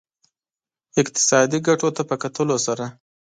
اقتصادي 1.01 1.59
ګټو 1.67 1.87
ته 1.95 2.01
په 2.09 2.15
کتلو 2.23 2.57
سره. 2.65 2.85